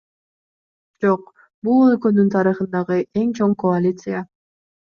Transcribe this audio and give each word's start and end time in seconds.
Жок, 1.03 1.27
бул 1.69 1.83
өлкөнүн 1.89 2.31
тарыхындагы 2.37 2.99
эң 3.23 3.37
чоң 3.41 3.55
коалиция. 3.67 4.25